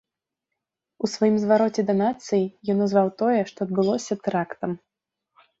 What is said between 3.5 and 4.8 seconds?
што адбылося тэрактам.